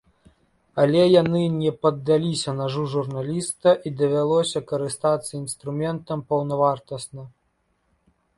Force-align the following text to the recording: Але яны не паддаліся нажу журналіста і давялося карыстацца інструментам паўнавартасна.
Але 0.83 1.01
яны 1.21 1.41
не 1.57 1.73
паддаліся 1.85 2.55
нажу 2.61 2.85
журналіста 2.93 3.75
і 3.91 3.93
давялося 4.01 4.59
карыстацца 4.73 5.29
інструментам 5.43 6.25
паўнавартасна. 6.33 7.23